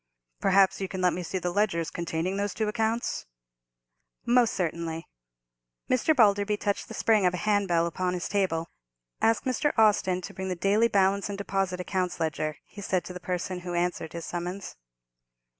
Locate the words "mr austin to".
9.43-10.33